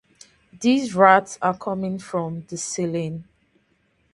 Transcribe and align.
These 0.59 0.95
rats 0.95 1.37
are 1.43 1.55
coming 1.55 1.99
from 1.99 2.41
the 2.47 2.57
ceiling! 2.57 3.25